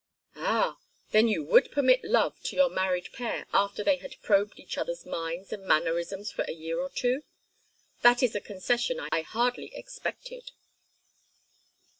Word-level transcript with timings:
"Ah! 0.35 0.79
Then 1.11 1.27
you 1.27 1.43
would 1.43 1.71
permit 1.71 2.03
love 2.03 2.41
to 2.45 2.55
your 2.55 2.71
married 2.71 3.09
pair 3.13 3.45
after 3.53 3.83
they 3.83 3.97
had 3.97 4.15
probed 4.23 4.57
each 4.57 4.75
other's 4.75 5.05
minds 5.05 5.53
and 5.53 5.63
mannerisms 5.63 6.31
for 6.31 6.41
a 6.47 6.53
year 6.55 6.79
or 6.79 6.89
two? 6.89 7.21
That 8.01 8.23
is 8.23 8.33
a 8.33 8.41
concession 8.41 8.99
I 9.11 9.21
hardly 9.21 9.71
expected." 9.75 10.53